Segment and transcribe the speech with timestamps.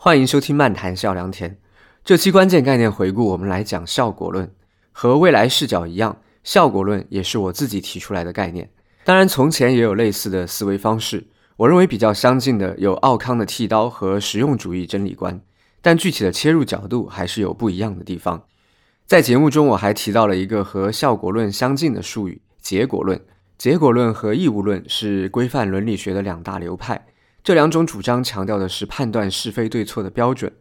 [0.00, 1.58] 欢迎收听漫谈笑良田。
[2.04, 4.48] 这期关键概念回顾，我们来讲效果论。
[4.92, 8.70] 和未来视角一样，效果论也是我自己提出来的概念。
[9.02, 11.26] 当然，从前也有类似的思维方式。
[11.56, 15.40] 我认为比较相近的有奥康的剃刀和实用主义真理观，
[15.82, 18.44] 但具体的切入角度还是有不一样的地方。
[19.04, 23.20] 在节目中，我还提到了一个和效果论相近的术语——结果论。
[23.58, 27.04] 结果论和义务论是规范伦理学的两大流派。
[27.42, 30.52] 这两种主张强调的是判断是非对错的标准。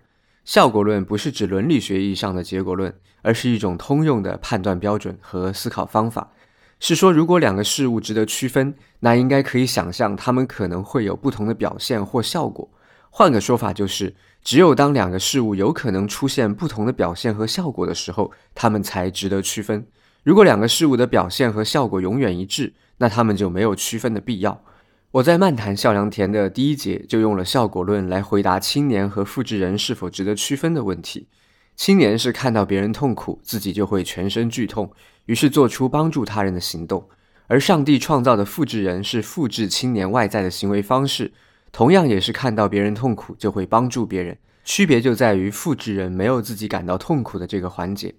[0.45, 6.31] 效果论不是指伦理学意义上的结果论，而是一种通用的判断标准和思考方法。
[6.79, 12.69] 是说，如果两个事物值得区分，那应该可以想象它们可能会有不同的表现或效果。
[13.09, 19.85] 换个说法就是，只有当两个事物有可能出现不同的表现和效果的时候，它们才值得区分。
[20.23, 24.63] 如果两个事物的表现和效果永远一致，那它们就没有区分的必要。
[25.11, 31.27] 我在漫谈笑良田的第一节就用了效果论来回答青年和复制人是否值得区分的问题。
[31.77, 34.91] 青年是看到别人痛苦，自己就会全身剧痛，
[35.27, 37.07] 于是做出帮助他人的行动；
[37.47, 41.31] 而上帝创造的复制人是复制青年外在的行为方式，
[41.71, 44.37] 同样也是看到别人痛苦就会帮助别人。
[44.65, 48.13] 区别就在于复制人没有自己感到痛苦的这个环节。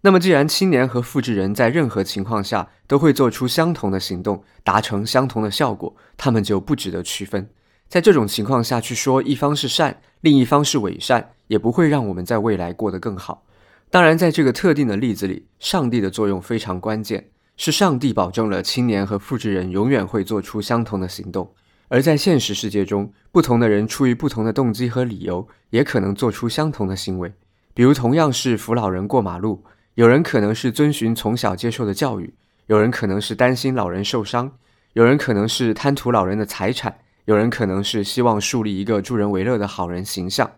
[0.00, 7.48] 那么，既然青年和复制人在任何情况下都会做出相同的行动，达成相同的效果，他们就不值得区分。
[7.88, 13.44] 在这种情况下去说一方是善，另一方是伪善，也不会让我们在未来过得更好。
[13.90, 21.50] 当然，在这个特定的例子里，上帝的作用非常关键，是上帝保证了青年和复制人永远会做出相同的行动。
[21.88, 27.32] 而在现实世界中，不同的人出于不同的动机和理由，也可能做出相同的行为。
[27.74, 29.64] 比如，同样是扶老人过马路。
[29.98, 32.32] 有人可能是遵循从小接受的教育，
[32.66, 34.52] 有人可能是担心老人受伤，
[34.92, 40.48] 有人可能是贪图老人的财产，有人可能是希望树立一个助人为乐的好人形象。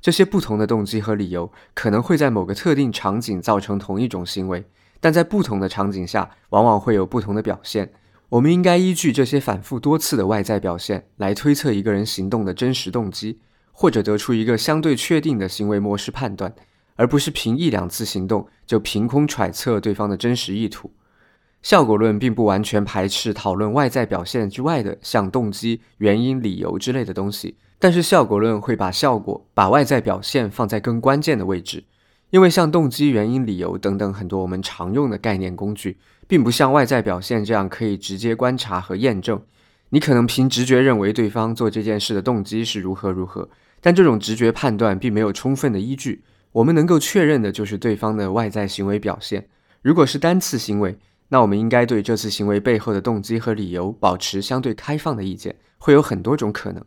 [0.00, 4.64] 这些不同的动机和理由可能会在某个特定场景造成同一种行为，
[4.98, 7.92] 但在不同的场景下，往往会有不同的表现。
[8.30, 13.40] 我们应该依据这些反复多次的外在表现来推测一个人行动的真实动机，
[13.72, 16.54] 或者得出一个相对确定的行为模式判断。
[16.96, 20.90] 而不是凭一两次行动就凭空揣测对方的真实意图。
[21.62, 31.82] 效果论并不完全排斥讨论外在表现之外的像动机、原因、理由之类的东西，但是效果论会把效果、把外在表现放在更关键的位置，
[32.30, 39.42] 因为像动机、原因、理由等等很多我们常用的概念工具，并不像外在表现这样可以直接观察和验证。
[39.88, 43.48] 你可能凭直觉认为对方做这件事的动机是如何如何，
[43.80, 46.22] 但这种直觉判断并没有充分的依据。
[46.56, 49.46] 我们能够确认的就是对方的外在行为表现。
[49.82, 50.96] 如果是单次行为，
[51.28, 56.82] 那我们应该对这次行为背后的动机和理由保持相对开放的意见，会有很多种可能。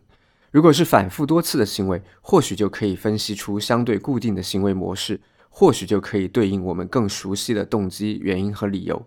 [0.50, 9.06] 如果是反复多次的行为，或许就可以分析出相对固定的行为模式，或许就可以对应我们更熟悉的动机、原因和理由。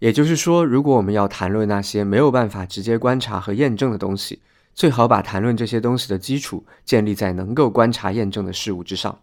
[0.00, 4.42] 也就是说，如果我们要谈论那些没有办法直接观察和验证的东西，
[4.74, 9.18] 最好把谈论这些东西的基础建立在能够观察验证的事物之上。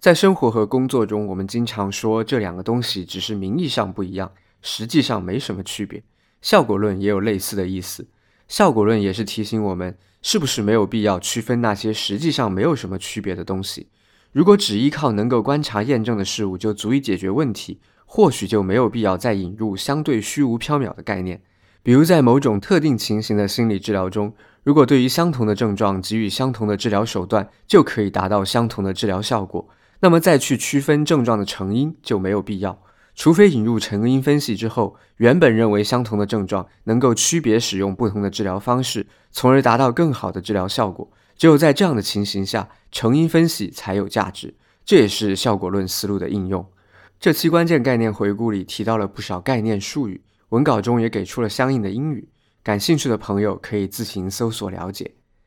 [0.00, 6.02] 在生活和工作中，我们经常说这两个东西只是名义上不一样，实际上没什么区别。
[6.40, 8.08] 效果论也有类似的意思。
[8.48, 13.88] 效果论也是提醒我们，是不是没有必要区分那些实际上没有什么区别的东西？
[14.32, 21.42] 如果只依靠能够观察验证的事物就足以解决问题，或许就没有必要再引入相对虚无缥缈的概念。
[21.82, 29.68] 比如在某种特定情形的心理治疗中，如果对于相同的症状给予相同的治疗手段，就可以达到相同的治疗效果。
[30.00, 32.82] 那么再去区分症状的成因就没有必要，
[33.14, 41.10] 除非引入成因分析之后，原本认为相同的症状能够区别使用不同的治疗方式，从而达到更好的治疗效果。
[41.36, 44.54] 只有在这样的情形下，成因分析才有价值。
[44.84, 46.66] 这也是效果论思路的应用。
[47.18, 52.28] 这期关键概念回顾里提到了不少概念术语，文稿中也给出了相应的英语，
[52.62, 55.12] 感兴趣的朋友可以自行搜索了解。